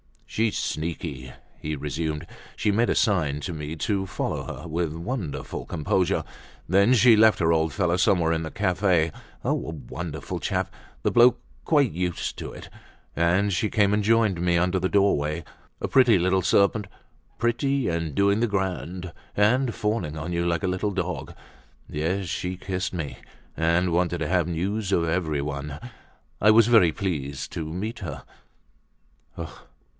"She's 0.25 0.57
sneaky," 0.57 1.31
he 1.59 1.75
resumed. 1.75 2.25
"She 2.55 2.71
made 2.71 2.89
a 2.89 2.95
sign 2.95 3.39
to 3.41 3.53
me 3.53 3.75
to 3.75 4.07
follow 4.07 4.45
her, 4.61 4.67
with 4.67 4.93
wonderful 4.95 5.65
composure. 5.65 6.23
Then 6.67 6.93
she 6.93 7.15
left 7.15 7.37
her 7.39 7.51
old 7.51 7.71
fellow 7.73 7.97
somewhere 7.97 8.31
in 8.31 8.45
a 8.45 8.49
cafe—oh 8.49 9.11
a 9.51 9.53
wonderful 9.53 10.39
chap, 10.39 10.73
the 11.03 11.09
old 11.09 11.13
bloke, 11.13 11.41
quite 11.65 11.91
used 11.91 12.41
up!—and 12.41 13.53
she 13.53 13.69
came 13.69 13.93
and 13.93 14.03
joined 14.03 14.41
me 14.41 14.57
under 14.57 14.79
the 14.79 14.89
doorway. 14.89 15.43
A 15.81 15.87
pretty 15.89 16.17
little 16.17 16.41
serpent, 16.41 16.87
pretty, 17.37 17.87
and 17.89 18.15
doing 18.15 18.39
the 18.39 18.47
grand, 18.47 19.11
and 19.37 19.75
fawning 19.75 20.17
on 20.17 20.31
you 20.33 20.47
like 20.47 20.63
a 20.63 20.67
little 20.69 20.91
dog. 20.91 21.35
Yes, 21.89 22.25
she 22.25 22.55
kissed 22.57 22.93
me, 22.93 23.17
and 23.57 23.91
wanted 23.91 24.19
to 24.19 24.27
have 24.27 24.47
news 24.47 24.91
of 24.93 25.03
everyone—I 25.07 26.49
was 26.51 26.67
very 26.67 26.93
pleased 26.93 27.51
to 27.51 27.65
meet 27.71 27.99
her." 27.99 28.23